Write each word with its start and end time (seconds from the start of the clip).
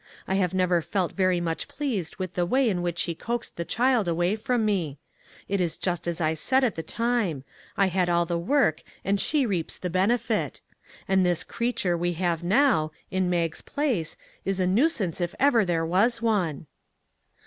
I 0.27 0.33
have 0.33 0.51
never 0.55 0.81
felt 0.81 1.11
very 1.11 1.39
much 1.39 1.67
pleased 1.67 2.15
with 2.15 2.33
the 2.33 2.43
way 2.47 2.67
in 2.67 2.81
which 2.81 2.97
she 2.97 3.13
coaxed 3.13 3.55
the 3.55 3.63
child 3.63 4.07
away 4.07 4.35
from 4.35 4.65
me. 4.65 4.97
It 5.47 5.61
is 5.61 5.77
just 5.77 6.07
as 6.07 6.19
I 6.19 6.33
said 6.33 6.63
at 6.63 6.73
the 6.73 6.81
time 6.81 7.43
I 7.77 7.85
had 7.85 8.09
all 8.09 8.25
the 8.25 8.35
work 8.39 8.81
and 9.05 9.21
she 9.21 9.45
reaps 9.45 9.77
the 9.77 9.91
benefit 9.91 10.59
And 11.07 11.23
this 11.23 11.43
creature 11.43 11.95
we 11.95 12.13
have 12.13 12.43
now, 12.43 12.89
in 13.11 13.29
Mag's 13.29 13.61
place, 13.61 14.17
is 14.43 14.59
a 14.59 14.65
nuisance 14.65 15.21
if 15.21 15.35
ever 15.39 15.63
there 15.63 15.85
was 15.85 16.19
one." 16.19 16.65